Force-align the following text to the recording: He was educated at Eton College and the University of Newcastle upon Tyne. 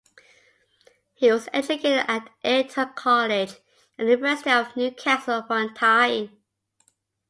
He 1.13 1.31
was 1.31 1.47
educated 1.53 2.05
at 2.07 2.31
Eton 2.43 2.93
College 2.95 3.53
and 3.99 4.07
the 4.07 4.13
University 4.13 4.49
of 4.49 4.75
Newcastle 4.75 5.37
upon 5.37 5.75
Tyne. 5.75 6.35